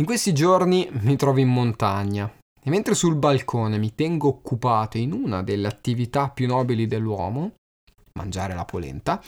In 0.00 0.06
questi 0.06 0.32
giorni 0.32 0.88
mi 1.02 1.14
trovo 1.14 1.38
in 1.38 1.48
montagna 1.48 2.28
e 2.60 2.68
mentre 2.68 2.96
sul 2.96 3.14
balcone 3.14 3.78
mi 3.78 3.94
tengo 3.94 4.26
occupato 4.26 4.98
in 4.98 5.12
una 5.12 5.44
delle 5.44 5.68
attività 5.68 6.30
più 6.30 6.48
nobili 6.48 6.88
dell'uomo, 6.88 7.54
mangiare 8.18 8.56
la 8.56 8.64
polenta, 8.64 9.22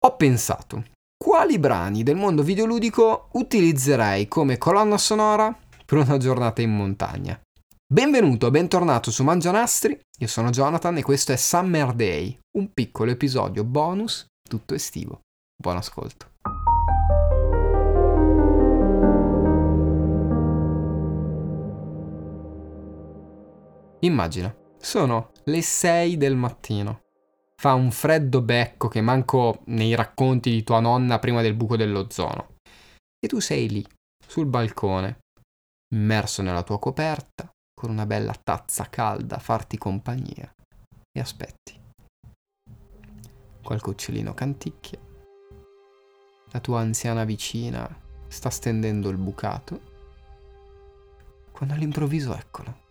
ho 0.00 0.16
pensato 0.16 0.86
quali 1.16 1.60
brani 1.60 2.02
del 2.02 2.16
mondo 2.16 2.42
videoludico 2.42 3.28
utilizzerei 3.34 4.26
come 4.26 4.58
colonna 4.58 4.98
sonora 4.98 5.56
per 5.84 5.98
una 5.98 6.16
giornata 6.16 6.62
in 6.62 6.74
montagna. 6.74 7.40
Benvenuto, 7.86 8.50
bentornato 8.50 9.12
su 9.12 9.22
Mangianastri, 9.22 9.96
io 10.18 10.26
sono 10.26 10.50
Jonathan 10.50 10.96
e 10.96 11.02
questo 11.02 11.30
è 11.30 11.36
Summer 11.36 11.92
Day, 11.92 12.36
un 12.58 12.72
piccolo 12.74 13.12
episodio 13.12 13.62
bonus 13.62 14.26
tutto 14.42 14.74
estivo. 14.74 15.20
Buon 15.56 15.76
ascolto. 15.76 16.34
Immagina, 24.06 24.54
sono 24.78 25.32
le 25.46 25.62
6 25.62 26.16
del 26.16 26.36
mattino. 26.36 27.02
Fa 27.56 27.74
un 27.74 27.90
freddo 27.90 28.40
becco 28.40 28.86
che 28.86 29.00
manco 29.00 29.62
nei 29.66 29.96
racconti 29.96 30.48
di 30.48 30.62
tua 30.62 30.78
nonna 30.78 31.18
prima 31.18 31.42
del 31.42 31.54
buco 31.54 31.76
dell'ozono. 31.76 32.58
E 33.18 33.26
tu 33.26 33.40
sei 33.40 33.68
lì, 33.68 33.84
sul 34.24 34.46
balcone, 34.46 35.18
immerso 35.92 36.42
nella 36.42 36.62
tua 36.62 36.78
coperta, 36.78 37.50
con 37.74 37.90
una 37.90 38.06
bella 38.06 38.34
tazza 38.40 38.88
calda 38.88 39.36
a 39.36 39.40
farti 39.40 39.76
compagnia. 39.76 40.54
E 41.10 41.20
aspetti. 41.20 41.76
Qualche 43.60 43.90
uccellino 43.90 44.34
canticchia. 44.34 45.00
La 46.52 46.60
tua 46.60 46.78
anziana 46.78 47.24
vicina 47.24 47.88
sta 48.28 48.50
stendendo 48.50 49.08
il 49.08 49.16
bucato. 49.16 49.80
Quando 51.50 51.74
all'improvviso 51.74 52.36
eccolo 52.36 52.84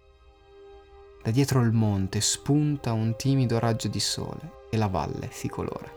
da 1.26 1.32
dietro 1.32 1.62
il 1.62 1.72
monte 1.72 2.22
spunta 2.22 2.94
un 2.94 3.16
timido 3.16 3.58
raggio 3.58 3.88
di 3.88 4.00
sole 4.00 4.68
e 4.70 4.78
la 4.78 4.86
valle 4.86 5.30
si 5.32 5.50
colora. 5.50 5.92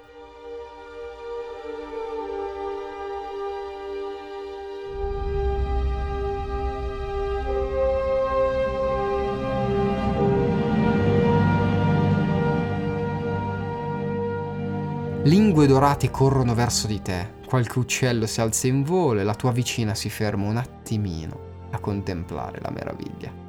Lingue 15.25 15.67
dorate 15.67 16.11
corrono 16.11 16.55
verso 16.55 16.87
di 16.87 17.03
te, 17.03 17.35
qualche 17.47 17.79
uccello 17.79 18.25
si 18.27 18.41
alza 18.41 18.67
in 18.67 18.83
volo 18.83 19.20
e 19.20 19.25
la 19.25 19.35
tua 19.35 19.53
vicina 19.53 19.95
si 19.95 20.09
ferma 20.09 20.48
un 20.48 20.57
attimino 20.57 21.67
a 21.73 21.79
contemplare 21.81 22.61
la 22.63 22.70
meraviglia. 22.70 23.48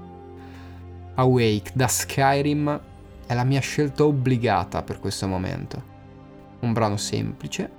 Awake 1.19 1.71
da 1.73 1.89
Skyrim 1.89 2.81
è 3.25 3.33
la 3.33 3.43
mia 3.43 3.59
scelta 3.59 4.05
obbligata 4.05 4.83
per 4.83 5.01
questo 5.01 5.27
momento. 5.27 5.83
Un 6.61 6.71
brano 6.71 6.95
semplice, 6.95 7.69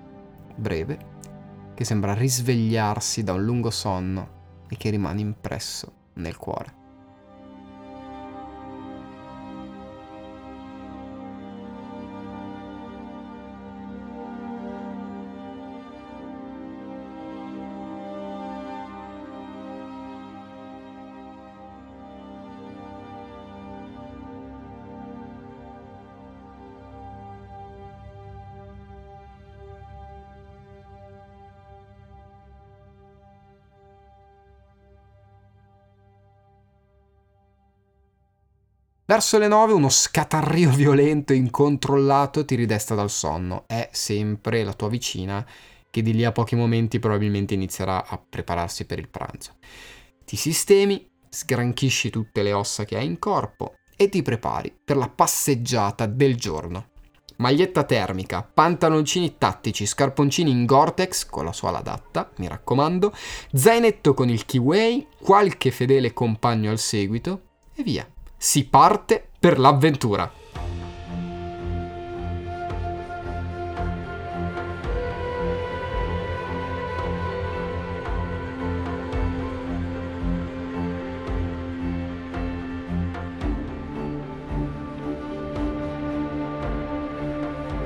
breve, 0.54 0.98
che 1.72 1.84
sembra 1.84 2.12
risvegliarsi 2.12 3.24
da 3.24 3.32
un 3.32 3.42
lungo 3.42 3.70
sonno 3.70 4.28
e 4.68 4.76
che 4.76 4.90
rimane 4.90 5.22
impresso 5.22 5.90
nel 6.14 6.36
cuore. 6.36 6.79
Verso 39.10 39.38
le 39.38 39.48
nove 39.48 39.72
uno 39.72 39.88
scatarrio 39.88 40.70
violento 40.70 41.32
e 41.32 41.36
incontrollato 41.36 42.44
ti 42.44 42.54
ridesta 42.54 42.94
dal 42.94 43.10
sonno. 43.10 43.64
È 43.66 43.88
sempre 43.90 44.62
la 44.62 44.72
tua 44.72 44.88
vicina 44.88 45.44
che 45.90 46.00
di 46.00 46.12
lì 46.12 46.24
a 46.24 46.30
pochi 46.30 46.54
momenti 46.54 47.00
probabilmente 47.00 47.54
inizierà 47.54 48.06
a 48.06 48.16
prepararsi 48.24 48.84
per 48.84 49.00
il 49.00 49.08
pranzo. 49.08 49.54
Ti 50.24 50.36
sistemi, 50.36 51.10
sgranchisci 51.28 52.08
tutte 52.08 52.44
le 52.44 52.52
ossa 52.52 52.84
che 52.84 52.98
hai 52.98 53.06
in 53.06 53.18
corpo 53.18 53.78
e 53.96 54.08
ti 54.08 54.22
prepari 54.22 54.72
per 54.84 54.96
la 54.96 55.08
passeggiata 55.08 56.06
del 56.06 56.36
giorno. 56.36 56.90
Maglietta 57.38 57.82
termica, 57.82 58.44
pantaloncini 58.44 59.38
tattici, 59.38 59.86
scarponcini 59.86 60.52
in 60.52 60.66
Gore-Tex 60.66 61.26
con 61.26 61.46
la 61.46 61.52
suola 61.52 61.78
adatta, 61.78 62.30
mi 62.36 62.46
raccomando, 62.46 63.12
zainetto 63.52 64.14
con 64.14 64.28
il 64.28 64.46
kiwi, 64.46 65.04
qualche 65.20 65.72
fedele 65.72 66.12
compagno 66.12 66.70
al 66.70 66.78
seguito 66.78 67.48
e 67.74 67.82
via 67.82 68.08
si 68.42 68.64
parte 68.64 69.28
per 69.38 69.58
l'avventura. 69.58 70.32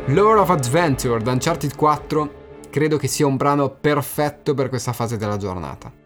Lore 0.07 0.39
of 0.39 0.51
Adventure 0.51 1.21
da 1.21 1.33
Uncharted 1.33 1.75
4 1.75 2.35
credo 2.71 2.97
che 2.97 3.09
sia 3.09 3.27
un 3.27 3.37
brano 3.37 3.71
perfetto 3.71 4.55
per 4.55 4.69
questa 4.69 4.93
fase 4.93 5.17
della 5.17 5.37
giornata 5.37 6.04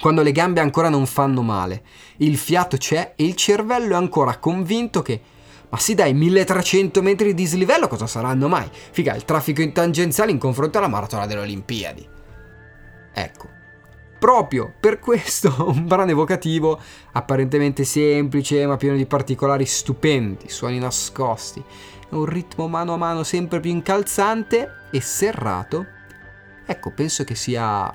quando 0.00 0.22
le 0.22 0.32
gambe 0.32 0.60
ancora 0.60 0.88
non 0.88 1.06
fanno 1.06 1.42
male, 1.42 1.82
il 2.18 2.36
fiato 2.36 2.76
c'è 2.76 3.12
e 3.16 3.24
il 3.24 3.34
cervello 3.34 3.92
è 3.92 3.96
ancora 3.96 4.38
convinto 4.38 5.02
che 5.02 5.20
ma 5.70 5.78
sì 5.78 5.94
dai, 5.94 6.12
1300 6.12 7.00
metri 7.00 7.26
di 7.26 7.34
dislivello 7.34 7.86
cosa 7.86 8.08
saranno 8.08 8.48
mai? 8.48 8.68
Figa, 8.72 9.14
il 9.14 9.24
traffico 9.24 9.62
in 9.62 9.72
tangenziale 9.72 10.32
in 10.32 10.38
confronto 10.38 10.78
alla 10.78 10.88
maratona 10.88 11.26
delle 11.26 11.42
Olimpiadi. 11.42 12.08
Ecco, 13.12 13.48
proprio 14.18 14.72
per 14.80 14.98
questo 14.98 15.54
un 15.70 15.86
brano 15.86 16.10
evocativo 16.10 16.80
apparentemente 17.12 17.84
semplice 17.84 18.66
ma 18.66 18.76
pieno 18.76 18.96
di 18.96 19.06
particolari 19.06 19.64
stupendi, 19.64 20.48
suoni 20.48 20.80
nascosti, 20.80 21.62
un 22.10 22.24
ritmo 22.24 22.66
mano 22.66 22.94
a 22.94 22.96
mano 22.96 23.22
sempre 23.22 23.60
più 23.60 23.70
incalzante 23.70 24.68
e 24.90 25.00
serrato. 25.00 25.86
Ecco, 26.66 26.90
penso 26.90 27.22
che 27.22 27.36
sia 27.36 27.94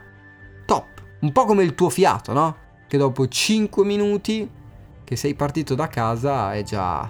un 1.20 1.32
po' 1.32 1.46
come 1.46 1.64
il 1.64 1.76
tuo 1.76 1.90
fiato, 1.90 2.34
no? 2.34 2.58
Che 2.88 2.98
dopo 2.98 3.28
5 3.28 3.84
minuti 3.84 4.50
che 5.04 5.16
sei 5.16 5.36
partito 5.36 5.76
da 5.76 5.88
casa 5.88 6.54
è 6.54 6.64
già 6.64 7.10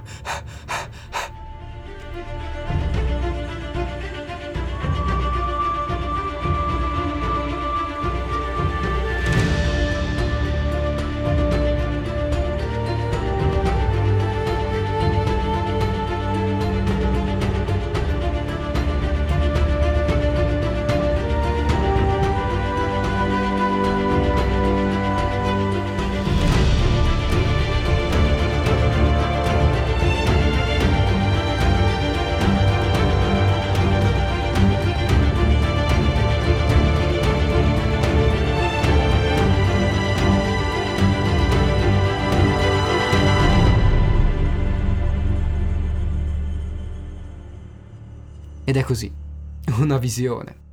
Ed 48.76 48.82
è 48.82 48.84
così, 48.84 49.10
una 49.80 49.98
visione. 49.98 50.64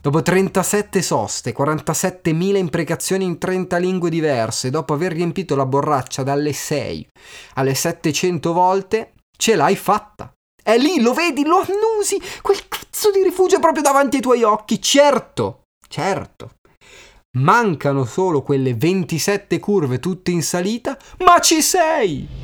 Dopo 0.00 0.22
37 0.22 1.02
soste, 1.02 1.52
47.000 1.52 2.56
imprecazioni 2.56 3.24
in 3.24 3.38
30 3.38 3.76
lingue 3.78 4.08
diverse, 4.08 4.70
dopo 4.70 4.92
aver 4.92 5.12
riempito 5.12 5.56
la 5.56 5.66
borraccia 5.66 6.22
dalle 6.22 6.52
6 6.52 7.08
alle 7.54 7.74
700 7.74 8.52
volte, 8.52 9.14
ce 9.36 9.56
l'hai 9.56 9.74
fatta. 9.74 10.32
È 10.62 10.78
lì, 10.78 11.00
lo 11.00 11.12
vedi, 11.12 11.42
lo 11.44 11.56
annusi, 11.56 12.22
quel 12.40 12.68
cazzo 12.68 13.10
di 13.10 13.24
rifugio 13.24 13.58
proprio 13.58 13.82
davanti 13.82 14.16
ai 14.16 14.22
tuoi 14.22 14.44
occhi, 14.44 14.80
certo, 14.80 15.62
certo. 15.88 16.52
Mancano 17.38 18.04
solo 18.04 18.42
quelle 18.42 18.74
27 18.74 19.58
curve 19.58 19.98
tutte 19.98 20.30
in 20.30 20.42
salita, 20.42 20.96
ma 21.18 21.40
ci 21.40 21.60
sei! 21.60 22.43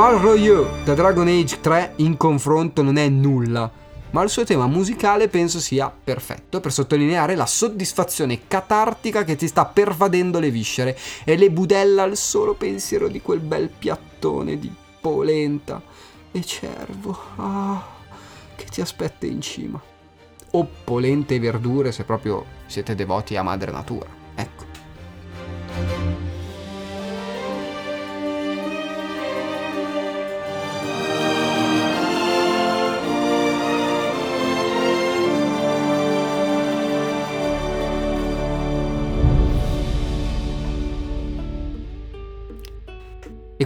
Val 0.00 0.16
Royeux 0.16 0.82
da 0.82 0.94
Dragon 0.94 1.28
Age 1.28 1.60
3 1.60 1.92
in 1.96 2.16
confronto 2.16 2.80
non 2.80 2.96
è 2.96 3.06
nulla, 3.10 3.70
ma 4.12 4.22
il 4.22 4.30
suo 4.30 4.44
tema 4.44 4.66
musicale 4.66 5.28
penso 5.28 5.60
sia 5.60 5.92
perfetto 5.92 6.58
per 6.60 6.72
sottolineare 6.72 7.34
la 7.34 7.44
soddisfazione 7.44 8.46
catartica 8.48 9.24
che 9.24 9.36
ti 9.36 9.46
sta 9.46 9.66
pervadendo 9.66 10.38
le 10.38 10.50
viscere 10.50 10.96
e 11.22 11.36
le 11.36 11.50
budella 11.50 12.04
al 12.04 12.16
solo 12.16 12.54
pensiero 12.54 13.08
di 13.08 13.20
quel 13.20 13.40
bel 13.40 13.68
piattone 13.68 14.58
di 14.58 14.72
polenta 15.02 15.82
e 16.32 16.42
cervo 16.44 17.18
ah, 17.36 17.86
che 18.56 18.64
ti 18.70 18.80
aspetta 18.80 19.26
in 19.26 19.42
cima. 19.42 19.78
O 20.52 20.68
polente 20.82 21.34
e 21.34 21.40
verdure 21.40 21.92
se 21.92 22.04
proprio 22.04 22.46
siete 22.64 22.94
devoti 22.94 23.36
a 23.36 23.42
madre 23.42 23.70
natura. 23.70 24.19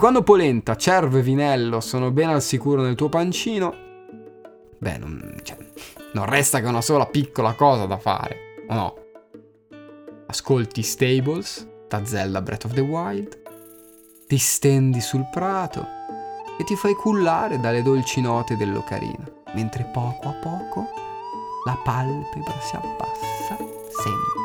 Quando 0.05 0.23
polenta, 0.23 0.77
cervo 0.77 1.17
e 1.17 1.23
vinello 1.23 1.81
sono 1.81 2.11
ben 2.11 2.29
al 2.29 2.43
sicuro 2.43 2.83
nel 2.83 2.95
tuo 2.95 3.09
pancino, 3.09 3.75
beh, 4.77 4.99
non, 4.99 5.41
cioè, 5.43 5.57
non 6.13 6.27
resta 6.27 6.61
che 6.61 6.67
una 6.67 6.83
sola 6.83 7.07
piccola 7.07 7.55
cosa 7.55 7.87
da 7.87 7.97
fare, 7.97 8.37
o 8.69 8.75
no? 8.75 8.95
Ascolti 10.27 10.83
Stables 10.83 11.67
da 11.89 12.05
Zelda 12.05 12.43
Breath 12.43 12.67
of 12.67 12.75
the 12.75 12.83
Wild, 12.83 13.41
ti 14.27 14.37
stendi 14.37 15.01
sul 15.01 15.27
prato 15.33 15.87
e 16.59 16.65
ti 16.65 16.77
fai 16.77 16.93
cullare 16.93 17.59
dalle 17.59 17.81
dolci 17.81 18.21
note 18.21 18.59
dell'ocarina, 18.59 19.25
mentre 19.55 19.89
poco 19.91 20.29
a 20.29 20.33
poco 20.33 20.87
la 21.65 21.81
palpebra 21.83 22.61
si 22.61 22.77
abbassa 22.77 23.57
sempre 23.57 24.44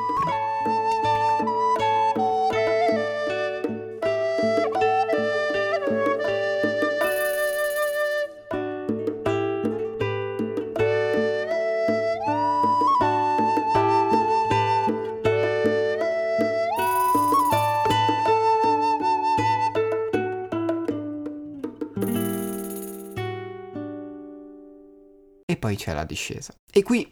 poi 25.60 25.76
c'è 25.76 25.94
la 25.94 26.06
discesa. 26.06 26.54
E 26.72 26.82
qui, 26.82 27.10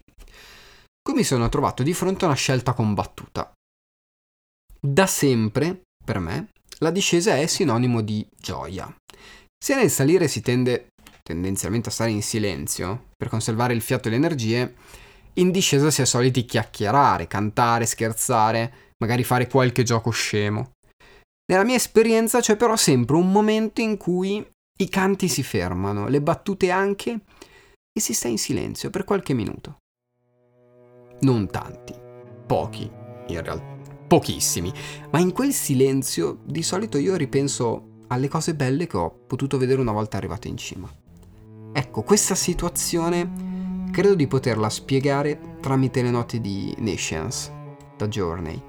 qui 1.00 1.14
mi 1.14 1.22
sono 1.22 1.48
trovato 1.48 1.82
di 1.82 1.94
fronte 1.94 2.24
a 2.24 2.28
una 2.28 2.36
scelta 2.36 2.72
combattuta. 2.72 3.52
Da 4.80 5.06
sempre, 5.06 5.82
per 6.04 6.18
me, 6.18 6.48
la 6.78 6.90
discesa 6.90 7.36
è 7.36 7.46
sinonimo 7.46 8.00
di 8.00 8.26
gioia. 8.36 8.92
Se 9.62 9.74
nel 9.74 9.90
salire 9.90 10.28
si 10.28 10.40
tende 10.40 10.88
tendenzialmente 11.22 11.88
a 11.88 11.92
stare 11.92 12.10
in 12.10 12.22
silenzio 12.22 13.08
per 13.16 13.28
conservare 13.28 13.74
il 13.74 13.82
fiato 13.82 14.08
e 14.08 14.12
le 14.12 14.16
energie, 14.16 14.74
in 15.34 15.50
discesa 15.50 15.90
si 15.90 16.02
è 16.02 16.04
soliti 16.04 16.44
chiacchierare, 16.44 17.26
cantare, 17.26 17.86
scherzare, 17.86 18.94
magari 18.98 19.24
fare 19.24 19.46
qualche 19.46 19.82
gioco 19.82 20.10
scemo. 20.10 20.72
Nella 21.50 21.64
mia 21.64 21.76
esperienza 21.76 22.40
c'è 22.40 22.56
però 22.56 22.76
sempre 22.76 23.16
un 23.16 23.30
momento 23.30 23.80
in 23.80 23.96
cui 23.96 24.46
i 24.80 24.88
canti 24.88 25.28
si 25.28 25.42
fermano, 25.42 26.08
le 26.08 26.20
battute 26.20 26.70
anche, 26.70 27.20
e 27.92 28.00
si 28.00 28.14
sta 28.14 28.28
in 28.28 28.38
silenzio 28.38 28.90
per 28.90 29.04
qualche 29.04 29.34
minuto. 29.34 29.78
Non 31.20 31.48
tanti, 31.48 31.94
pochi 32.46 32.90
in 33.28 33.42
realtà, 33.42 33.76
pochissimi, 34.06 34.72
ma 35.10 35.18
in 35.18 35.32
quel 35.32 35.52
silenzio 35.52 36.38
di 36.44 36.62
solito 36.62 36.98
io 36.98 37.16
ripenso 37.16 38.04
alle 38.08 38.28
cose 38.28 38.54
belle 38.54 38.86
che 38.86 38.96
ho 38.96 39.10
potuto 39.26 39.58
vedere 39.58 39.80
una 39.80 39.92
volta 39.92 40.16
arrivato 40.16 40.48
in 40.48 40.56
cima. 40.56 40.90
Ecco, 41.72 42.02
questa 42.02 42.34
situazione 42.34 43.88
credo 43.92 44.14
di 44.14 44.26
poterla 44.26 44.70
spiegare 44.70 45.56
tramite 45.60 46.02
le 46.02 46.10
note 46.10 46.40
di 46.40 46.74
Nations, 46.78 47.52
da 47.96 48.08
Journey. 48.08 48.67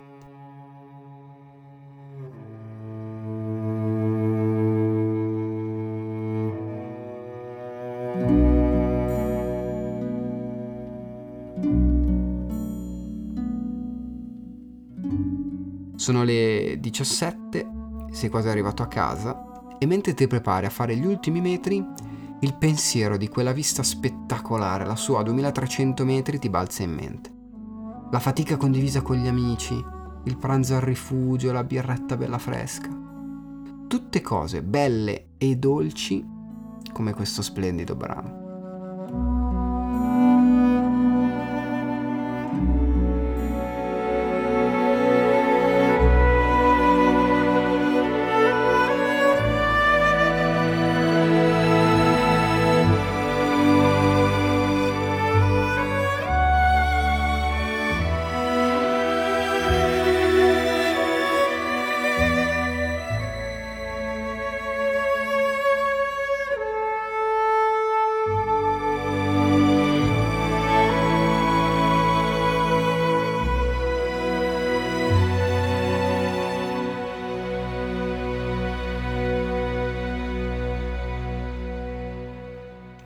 Sono 16.09 16.23
le 16.23 16.77
17, 16.79 17.69
sei 18.09 18.29
quasi 18.29 18.47
arrivato 18.47 18.81
a 18.81 18.87
casa 18.87 19.77
e 19.77 19.85
mentre 19.85 20.15
ti 20.15 20.25
prepari 20.25 20.65
a 20.65 20.71
fare 20.71 20.95
gli 20.95 21.05
ultimi 21.05 21.39
metri, 21.39 21.85
il 22.39 22.55
pensiero 22.55 23.15
di 23.15 23.27
quella 23.27 23.51
vista 23.51 23.83
spettacolare 23.83 24.87
lassù 24.87 25.13
a 25.13 25.21
2300 25.21 26.05
metri 26.05 26.39
ti 26.39 26.49
balza 26.49 26.81
in 26.81 26.95
mente. 26.95 27.31
La 28.09 28.17
fatica 28.17 28.57
condivisa 28.57 29.03
con 29.03 29.17
gli 29.17 29.27
amici, 29.27 29.75
il 30.23 30.37
pranzo 30.37 30.73
al 30.73 30.81
rifugio, 30.81 31.51
la 31.51 31.63
birretta 31.63 32.17
bella 32.17 32.39
fresca. 32.39 32.89
Tutte 33.87 34.21
cose 34.21 34.63
belle 34.63 35.33
e 35.37 35.57
dolci 35.57 36.25
come 36.91 37.13
questo 37.13 37.43
splendido 37.43 37.95
brano. 37.95 38.38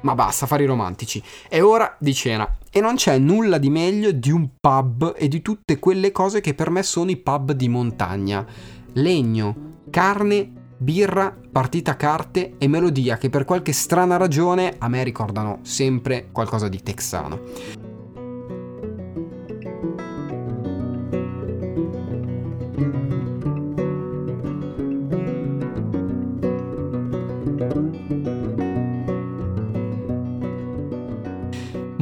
Ma 0.04 0.16
basta 0.16 0.46
fare 0.46 0.64
i 0.64 0.68
romantici. 0.68 1.22
È 1.50 1.62
ora 1.62 1.96
di 2.00 2.14
cena. 2.14 2.58
E 2.72 2.80
non 2.80 2.96
c'è 2.96 3.18
nulla 3.18 3.58
di 3.58 3.70
meglio 3.70 4.12
di 4.12 4.32
un 4.32 4.50
pub 4.60 5.14
e 5.18 5.28
di 5.28 5.42
tutte 5.42 5.80
quelle 5.80 6.12
cose 6.12 6.42
che 6.42 6.54
per 6.54 6.70
me 6.70 6.84
sono 6.84 7.12
i 7.12 7.18
pub 7.18 7.52
di 7.52 7.68
montagna. 7.68 8.46
Legno, 8.94 9.82
carne, 9.90 10.52
birra, 10.78 11.36
partita 11.52 11.92
a 11.92 11.96
carte 11.96 12.56
e 12.58 12.68
melodia 12.68 13.18
che 13.18 13.30
per 13.30 13.46
qualche 13.46 13.72
strana 13.72 14.18
ragione 14.18 14.76
a 14.78 14.88
me 14.88 15.04
ricordano 15.04 15.60
sempre 15.62 16.30
qualcosa 16.32 16.68
di 16.68 16.82
texano. 16.82 17.83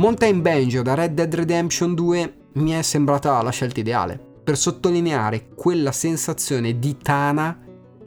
Mountain 0.01 0.41
Banjo 0.41 0.81
da 0.81 0.95
Red 0.95 1.13
Dead 1.13 1.31
Redemption 1.31 1.93
2 1.93 2.33
mi 2.53 2.71
è 2.71 2.81
sembrata 2.81 3.39
la 3.43 3.51
scelta 3.51 3.81
ideale 3.81 4.19
per 4.43 4.57
sottolineare 4.57 5.49
quella 5.49 5.91
sensazione 5.91 6.79
di 6.79 6.97
tana 6.97 7.59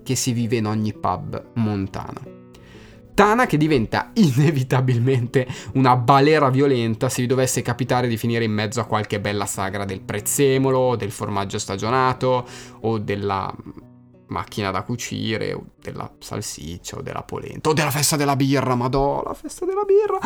che 0.02 0.16
si 0.16 0.32
vive 0.32 0.56
in 0.56 0.66
ogni 0.66 0.92
pub 0.92 1.52
montano. 1.54 2.50
Tana 3.14 3.46
che 3.46 3.56
diventa 3.56 4.10
inevitabilmente 4.18 5.46
una 5.74 5.94
balera 5.94 6.50
violenta 6.50 7.08
se 7.08 7.22
vi 7.22 7.28
dovesse 7.28 7.62
capitare 7.62 8.08
di 8.08 8.16
finire 8.16 8.42
in 8.42 8.50
mezzo 8.50 8.80
a 8.80 8.86
qualche 8.86 9.20
bella 9.20 9.46
sagra 9.46 9.84
del 9.84 10.00
prezzemolo, 10.00 10.96
del 10.96 11.12
formaggio 11.12 11.58
stagionato 11.58 12.44
o 12.80 12.98
della 12.98 13.54
macchina 14.26 14.72
da 14.72 14.82
cucire 14.82 15.52
o 15.52 15.64
della 15.80 16.12
salsiccia 16.18 16.96
o 16.96 17.02
della 17.02 17.22
polenta 17.22 17.68
o 17.68 17.72
della 17.72 17.92
festa 17.92 18.16
della 18.16 18.34
birra, 18.34 18.74
madò, 18.74 19.22
la 19.22 19.34
festa 19.34 19.64
della 19.64 19.84
birra. 19.84 20.18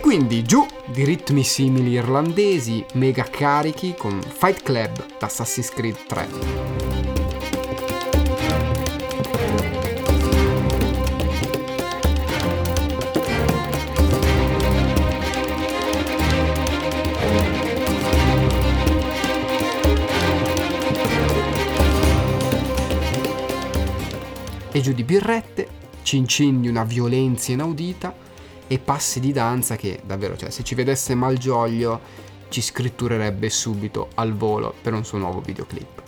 E 0.00 0.02
quindi 0.02 0.42
giù 0.44 0.66
di 0.86 1.04
ritmi 1.04 1.44
simili 1.44 1.90
irlandesi, 1.90 2.82
mega 2.94 3.22
carichi 3.22 3.94
con 3.94 4.18
Fight 4.22 4.62
Club 4.62 5.18
da 5.18 5.26
Assassin's 5.26 5.68
Creed 5.68 6.06
3. 6.06 6.28
E 24.72 24.80
giù 24.80 24.94
di 24.94 25.04
birrette, 25.04 25.68
cincin 26.00 26.62
di 26.62 26.68
una 26.68 26.84
violenza 26.84 27.52
inaudita, 27.52 28.28
e 28.72 28.78
passi 28.78 29.18
di 29.18 29.32
danza 29.32 29.74
che 29.74 30.00
davvero, 30.04 30.36
cioè, 30.36 30.50
se 30.50 30.62
ci 30.62 30.76
vedesse 30.76 31.16
Malgioglio 31.16 32.00
ci 32.50 32.60
scritturerebbe 32.62 33.50
subito 33.50 34.10
al 34.14 34.32
volo 34.32 34.72
per 34.80 34.92
un 34.92 35.04
suo 35.04 35.18
nuovo 35.18 35.40
videoclip. 35.40 36.02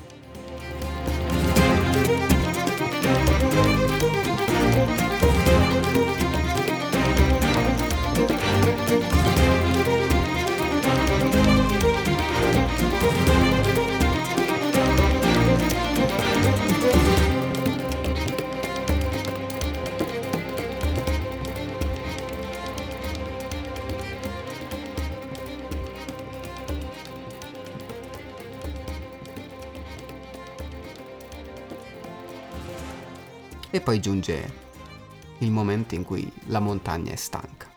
E 33.74 33.80
poi 33.80 34.00
giunge 34.00 34.52
il 35.38 35.50
momento 35.50 35.94
in 35.94 36.04
cui 36.04 36.30
la 36.48 36.60
montagna 36.60 37.10
è 37.10 37.16
stanca. 37.16 37.70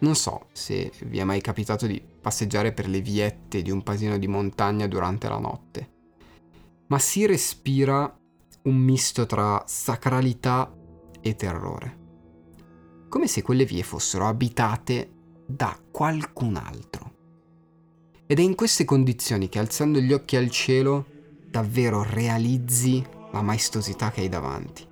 Non 0.00 0.14
so 0.14 0.48
se 0.52 0.92
vi 1.06 1.18
è 1.18 1.24
mai 1.24 1.40
capitato 1.40 1.86
di 1.86 2.02
passeggiare 2.20 2.72
per 2.72 2.88
le 2.88 3.00
viette 3.00 3.62
di 3.62 3.70
un 3.70 3.82
paesino 3.82 4.18
di 4.18 4.28
montagna 4.28 4.86
durante 4.86 5.28
la 5.30 5.38
notte, 5.38 5.90
ma 6.88 6.98
si 6.98 7.24
respira 7.24 8.14
un 8.64 8.76
misto 8.76 9.24
tra 9.24 9.64
sacralità 9.66 10.70
e 11.22 11.34
terrore. 11.34 12.04
Come 13.08 13.26
se 13.26 13.40
quelle 13.40 13.64
vie 13.64 13.82
fossero 13.82 14.26
abitate 14.26 15.10
da 15.46 15.74
qualcun 15.90 16.56
altro. 16.56 17.14
Ed 18.26 18.38
è 18.38 18.42
in 18.42 18.54
queste 18.54 18.84
condizioni 18.84 19.48
che 19.48 19.58
alzando 19.58 20.00
gli 20.00 20.12
occhi 20.12 20.36
al 20.36 20.50
cielo 20.50 21.06
davvero 21.48 22.02
realizzi 22.02 23.02
la 23.32 23.42
maestosità 23.42 24.10
che 24.10 24.20
hai 24.20 24.28
davanti. 24.28 24.84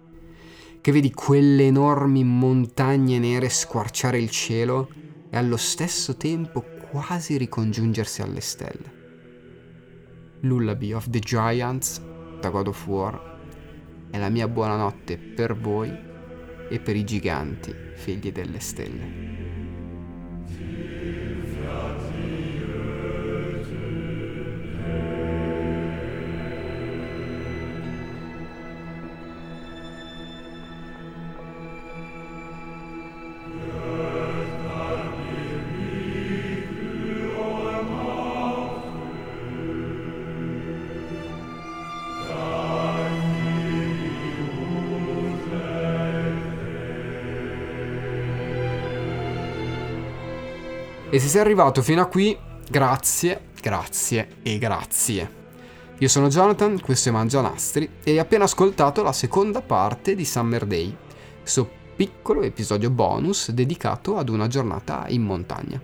Che 0.81 0.93
vedi 0.93 1.12
quelle 1.12 1.67
enormi 1.67 2.25
montagne 2.25 3.19
nere 3.19 3.49
squarciare 3.49 4.19
il 4.19 4.31
cielo 4.31 4.88
e 5.31 5.37
allo 5.37 5.57
stesso 5.57 6.17
tempo 6.17 6.64
quasi 6.91 7.37
ricongiungersi 7.37 8.23
alle 8.23 8.41
stelle. 8.41 9.03
Lullaby 10.41 10.93
of 10.93 11.09
the 11.09 11.19
Giants 11.19 12.00
da 12.41 12.50
God 12.50 12.69
of 12.69 12.87
War 12.87 13.33
è 14.11 14.19
la 14.19 14.29
mia 14.29 14.47
buonanotte 14.47 15.17
per 15.17 15.57
voi 15.57 15.91
e 16.69 16.79
per 16.79 16.97
i 16.97 17.05
giganti 17.05 17.75
figli 17.95 18.31
delle 18.31 18.61
stelle. 18.61 19.44
E 51.14 51.21
se 51.21 51.28
sei 51.28 51.42
arrivato 51.42 51.80
fino 51.80 52.02
a 52.02 52.06
qui, 52.06 52.37
grazie, 52.68 53.50
grazie 53.61 54.38
e 54.42 54.59
grazie. 54.59 55.42
Io 55.99 56.09
sono 56.09 56.26
Jonathan, 56.26 56.80
questo 56.80 57.11
è 57.11 57.12
Mangianastri 57.12 57.88
e 58.02 58.11
hai 58.11 58.18
appena 58.18 58.42
ascoltato 58.42 59.00
la 59.04 59.12
seconda 59.12 59.62
parte 59.62 60.16
di 60.16 60.25
Summer 60.25 60.66
Day, 60.66 60.92
questo 61.40 61.71
piccolo 61.94 62.42
episodio 62.42 62.90
bonus 62.90 63.52
dedicato 63.52 64.16
ad 64.16 64.28
una 64.28 64.49
giornata 64.49 65.04
in 65.06 65.23
montagna. 65.23 65.80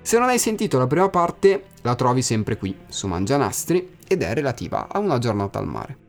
Se 0.00 0.18
non 0.18 0.28
hai 0.28 0.38
sentito 0.38 0.78
la 0.78 0.86
prima 0.86 1.10
parte, 1.10 1.64
la 1.82 1.94
trovi 1.94 2.22
sempre 2.22 2.56
qui, 2.56 2.74
su 2.88 3.06
Mangianastri, 3.06 3.96
ed 4.08 4.22
è 4.22 4.32
relativa 4.32 4.88
a 4.90 4.98
una 4.98 5.18
giornata 5.18 5.58
al 5.58 5.66
mare. 5.66 6.03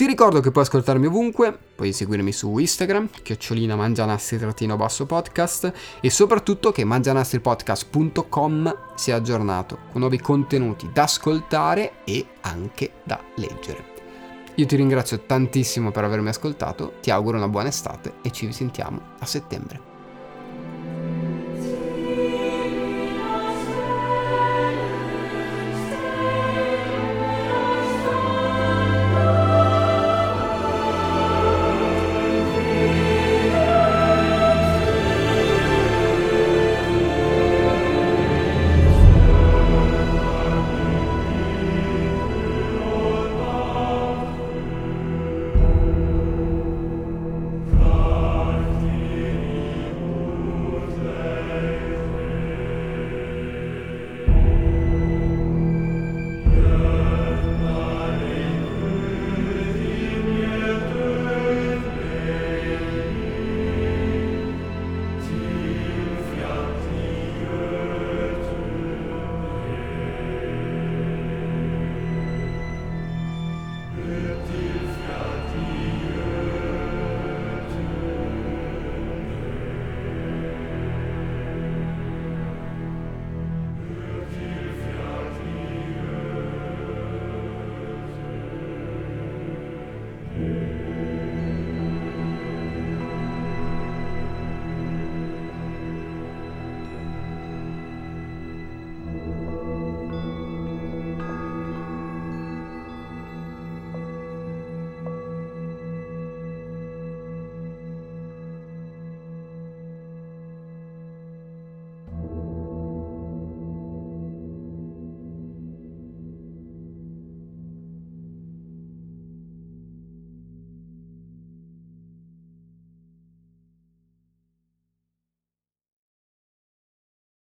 Ti 0.00 0.06
ricordo 0.06 0.40
che 0.40 0.50
puoi 0.50 0.64
ascoltarmi 0.64 1.04
ovunque, 1.08 1.54
puoi 1.74 1.92
seguirmi 1.92 2.32
su 2.32 2.56
Instagram, 2.56 3.10
chiocciolina 3.22 3.76
mangianastri-basso 3.76 5.04
podcast 5.04 5.70
e 6.00 6.08
soprattutto 6.08 6.72
che 6.72 6.84
mangianastripodcast.com 6.84 8.76
sia 8.94 9.16
aggiornato 9.16 9.80
con 9.92 10.00
nuovi 10.00 10.18
contenuti 10.18 10.88
da 10.90 11.02
ascoltare 11.02 12.02
e 12.04 12.28
anche 12.40 12.92
da 13.04 13.22
leggere. 13.34 13.84
Io 14.54 14.64
ti 14.64 14.76
ringrazio 14.76 15.20
tantissimo 15.26 15.90
per 15.90 16.04
avermi 16.04 16.30
ascoltato, 16.30 16.94
ti 17.02 17.10
auguro 17.10 17.36
una 17.36 17.48
buona 17.48 17.68
estate 17.68 18.14
e 18.22 18.30
ci 18.30 18.46
risentiamo 18.46 19.02
a 19.18 19.26
settembre. 19.26 19.89